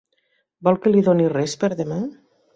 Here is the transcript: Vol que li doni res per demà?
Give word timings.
Vol 0.67 0.79
que 0.85 0.93
li 0.95 1.03
doni 1.09 1.29
res 1.35 1.55
per 1.67 1.71
demà? 1.85 2.01